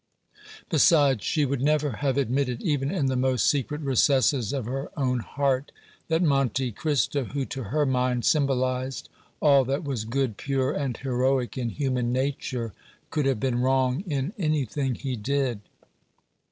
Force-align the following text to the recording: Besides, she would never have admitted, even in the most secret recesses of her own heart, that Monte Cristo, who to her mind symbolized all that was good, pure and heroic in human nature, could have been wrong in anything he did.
Besides, 0.67 1.23
she 1.23 1.45
would 1.45 1.61
never 1.61 1.91
have 1.97 2.17
admitted, 2.17 2.63
even 2.63 2.89
in 2.89 3.05
the 3.05 3.15
most 3.15 3.45
secret 3.47 3.81
recesses 3.81 4.51
of 4.51 4.65
her 4.65 4.89
own 4.97 5.19
heart, 5.19 5.71
that 6.07 6.23
Monte 6.23 6.71
Cristo, 6.71 7.25
who 7.25 7.45
to 7.45 7.65
her 7.65 7.85
mind 7.85 8.25
symbolized 8.25 9.09
all 9.41 9.63
that 9.65 9.83
was 9.83 10.05
good, 10.05 10.37
pure 10.37 10.71
and 10.71 10.97
heroic 10.97 11.55
in 11.55 11.69
human 11.69 12.11
nature, 12.11 12.73
could 13.11 13.27
have 13.27 13.39
been 13.39 13.61
wrong 13.61 14.03
in 14.07 14.33
anything 14.39 14.95
he 14.95 15.15
did. 15.15 15.59